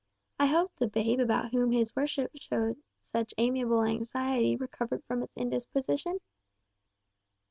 "I 0.39 0.47
hope 0.47 0.71
the 0.79 0.87
babe 0.87 1.19
about 1.19 1.51
whom 1.51 1.69
his 1.71 1.95
worship 1.95 2.31
showed 2.33 2.77
such 3.03 3.35
amiable 3.37 3.83
anxiety 3.83 4.55
recovered 4.55 5.03
from 5.05 5.21
its 5.21 5.37
indisposition?" 5.37 6.17